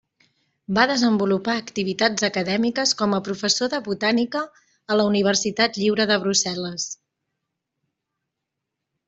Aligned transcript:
Va 0.75 0.83
desenvolupar 0.91 1.57
activitats 1.63 2.25
acadèmiques 2.27 2.93
com 3.01 3.13
a 3.17 3.21
professor 3.27 3.71
de 3.75 3.81
botànica 3.89 4.41
a 4.95 4.99
la 5.01 5.07
Universitat 5.11 5.79
Lliure 5.83 6.09
de 6.15 6.19
Brussel·les. 6.25 6.89